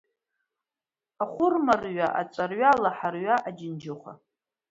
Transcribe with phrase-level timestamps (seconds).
[1.23, 4.13] Ахәырма рҩа, аҵәарҩа, алаҳарҩа, аџьанџьыхәа.